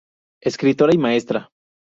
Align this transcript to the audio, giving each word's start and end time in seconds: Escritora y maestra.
Escritora 0.41 0.95
y 0.95 0.97
maestra. 0.97 1.51